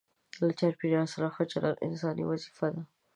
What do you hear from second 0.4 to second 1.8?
له چاپیریال سره ښه چلند